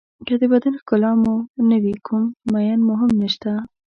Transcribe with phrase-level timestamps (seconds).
[0.27, 1.35] که د بدن ښکلا مو
[1.69, 3.51] نه وي کوم مېن مو هم نشته.